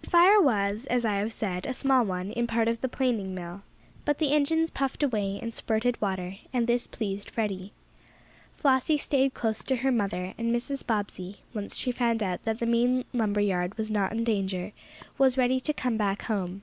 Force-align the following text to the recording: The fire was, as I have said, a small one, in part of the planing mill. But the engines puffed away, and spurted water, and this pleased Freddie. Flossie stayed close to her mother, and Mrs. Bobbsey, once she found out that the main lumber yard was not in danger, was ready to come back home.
The 0.00 0.08
fire 0.08 0.40
was, 0.40 0.86
as 0.86 1.04
I 1.04 1.16
have 1.16 1.30
said, 1.30 1.66
a 1.66 1.74
small 1.74 2.06
one, 2.06 2.32
in 2.32 2.46
part 2.46 2.68
of 2.68 2.80
the 2.80 2.88
planing 2.88 3.34
mill. 3.34 3.60
But 4.06 4.16
the 4.16 4.32
engines 4.32 4.70
puffed 4.70 5.02
away, 5.02 5.38
and 5.42 5.52
spurted 5.52 6.00
water, 6.00 6.36
and 6.54 6.66
this 6.66 6.86
pleased 6.86 7.30
Freddie. 7.30 7.70
Flossie 8.56 8.96
stayed 8.96 9.34
close 9.34 9.62
to 9.64 9.76
her 9.76 9.92
mother, 9.92 10.32
and 10.38 10.50
Mrs. 10.54 10.86
Bobbsey, 10.86 11.40
once 11.52 11.76
she 11.76 11.92
found 11.92 12.22
out 12.22 12.44
that 12.44 12.60
the 12.60 12.64
main 12.64 13.04
lumber 13.12 13.42
yard 13.42 13.76
was 13.76 13.90
not 13.90 14.12
in 14.12 14.24
danger, 14.24 14.72
was 15.18 15.36
ready 15.36 15.60
to 15.60 15.74
come 15.74 15.98
back 15.98 16.22
home. 16.22 16.62